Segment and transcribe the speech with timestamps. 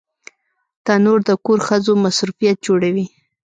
[0.85, 3.05] تنور د کور ښځو مصروفیت جوړوي